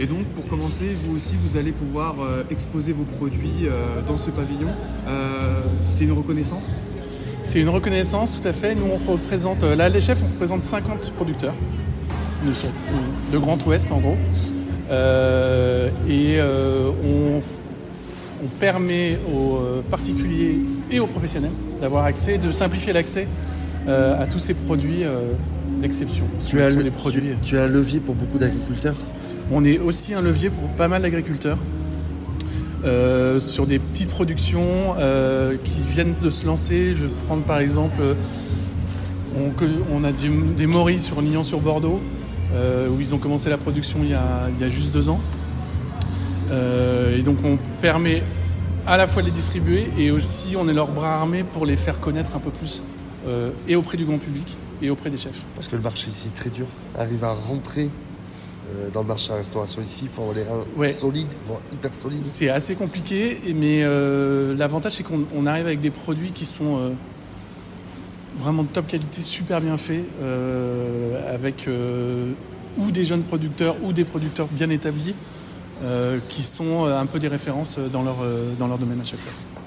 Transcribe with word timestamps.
Et 0.00 0.06
donc, 0.06 0.24
pour 0.34 0.46
commencer, 0.46 0.86
vous 1.04 1.14
aussi, 1.14 1.34
vous 1.44 1.58
allez 1.58 1.72
pouvoir 1.72 2.14
euh, 2.22 2.42
exposer 2.50 2.92
vos 2.92 3.04
produits 3.04 3.66
euh, 3.66 4.00
dans 4.08 4.16
ce 4.16 4.30
pavillon. 4.30 4.70
Euh, 5.06 5.60
c'est 5.84 6.04
une 6.04 6.12
reconnaissance? 6.12 6.80
C'est 7.42 7.60
une 7.60 7.68
reconnaissance, 7.68 8.40
tout 8.40 8.48
à 8.48 8.54
fait. 8.54 8.74
Nous, 8.74 8.86
on 8.90 9.12
représente, 9.12 9.62
là, 9.62 9.90
les 9.90 10.00
chefs, 10.00 10.22
on 10.24 10.32
représente 10.32 10.62
50 10.62 11.12
producteurs. 11.12 11.52
De 13.30 13.38
Grand 13.38 13.62
Ouest, 13.66 13.92
en 13.92 13.98
gros. 13.98 14.16
et 16.08 16.40
on, 16.40 17.42
permet 18.58 19.18
aux 19.34 19.82
particuliers 19.90 20.60
et 20.90 20.98
aux 20.98 21.06
professionnels 21.06 21.52
d'avoir 21.78 22.06
accès, 22.06 22.38
de 22.38 22.50
simplifier 22.50 22.94
l'accès 22.94 23.28
à 23.86 24.26
tous 24.30 24.38
ces 24.38 24.54
produits 24.54 25.04
d'exception. 25.80 26.24
Tu, 26.46 26.60
as 26.60 26.70
le, 26.70 26.90
produits. 26.90 27.22
Tu, 27.42 27.58
as 27.58 27.64
un 27.64 27.68
levier 27.68 28.00
pour 28.00 28.14
beaucoup 28.14 28.38
d'agriculteurs 28.38 28.96
On 29.50 29.64
est 29.64 29.78
aussi 29.78 30.14
un 30.14 30.20
levier 30.20 30.50
pour 30.50 30.68
pas 30.70 30.88
mal 30.88 31.02
d'agriculteurs. 31.02 31.58
Euh, 32.82 33.40
sur 33.40 33.66
des 33.66 33.78
petites 33.78 34.08
productions 34.08 34.94
euh, 34.98 35.54
qui 35.62 35.82
viennent 35.92 36.14
de 36.14 36.30
se 36.30 36.46
lancer. 36.46 36.94
Je 36.94 37.04
vais 37.04 37.12
prendre 37.26 37.42
par 37.42 37.58
exemple, 37.58 38.16
on, 39.36 40.04
a 40.04 40.12
des 40.12 40.66
moris 40.66 41.04
sur 41.04 41.20
Nyon-sur-Bordeaux, 41.20 42.00
euh, 42.54 42.88
où 42.88 42.98
ils 42.98 43.14
ont 43.14 43.18
commencé 43.18 43.50
la 43.50 43.58
production 43.58 43.98
il 44.02 44.10
y 44.10 44.14
a, 44.14 44.70
juste 44.70 44.94
deux 44.94 45.10
ans. 45.10 45.20
et 46.50 47.22
donc 47.22 47.36
on 47.44 47.58
permet 47.82 48.22
à 48.86 48.96
la 48.96 49.06
fois 49.06 49.20
de 49.20 49.26
les 49.26 49.34
distribuer 49.34 49.88
et 49.98 50.10
aussi 50.10 50.56
on 50.58 50.66
est 50.66 50.72
leur 50.72 50.88
bras 50.88 51.16
armé 51.16 51.44
pour 51.44 51.66
les 51.66 51.76
faire 51.76 52.00
connaître 52.00 52.34
un 52.34 52.40
peu 52.40 52.50
plus 52.50 52.82
et 53.68 53.76
auprès 53.76 53.98
du 53.98 54.06
grand 54.06 54.18
public 54.18 54.56
et 54.82 54.90
auprès 54.90 55.10
des 55.10 55.16
chefs. 55.16 55.44
Parce 55.54 55.68
que 55.68 55.76
le 55.76 55.82
marché 55.82 56.08
ici 56.08 56.28
est 56.28 56.36
très 56.36 56.50
dur. 56.50 56.66
Arrive 56.96 57.24
à 57.24 57.32
rentrer 57.32 57.90
euh, 58.76 58.90
dans 58.90 59.02
le 59.02 59.08
marché 59.08 59.32
à 59.32 59.36
restauration 59.36 59.82
ici, 59.82 60.04
il 60.04 60.10
faut 60.10 60.22
avoir 60.22 60.36
les 60.36 60.44
reins 60.44 60.92
solides, 60.92 61.26
hyper 61.72 61.94
solides. 61.94 62.24
C'est 62.24 62.48
assez 62.48 62.74
compliqué, 62.74 63.38
mais 63.54 63.82
euh, 63.82 64.54
l'avantage 64.56 64.92
c'est 64.92 65.02
qu'on 65.02 65.46
arrive 65.46 65.66
avec 65.66 65.80
des 65.80 65.90
produits 65.90 66.32
qui 66.32 66.44
sont 66.44 66.78
euh, 66.78 66.90
vraiment 68.38 68.62
de 68.62 68.68
top 68.68 68.86
qualité, 68.86 69.22
super 69.22 69.60
bien 69.60 69.76
faits, 69.76 70.04
avec 71.32 71.68
ou 72.78 72.90
des 72.90 73.04
jeunes 73.04 73.22
producteurs 73.22 73.76
ou 73.82 73.92
des 73.92 74.04
producteurs 74.04 74.46
bien 74.50 74.70
établis. 74.70 75.14
qui 76.28 76.42
sont 76.42 76.84
un 76.86 77.06
peu 77.06 77.18
des 77.18 77.28
références 77.28 77.78
dans 77.92 78.02
leur, 78.02 78.16
dans 78.58 78.68
leur 78.68 78.78
domaine 78.78 79.00
à 79.00 79.04
chaque 79.04 79.18
fois. 79.18 79.59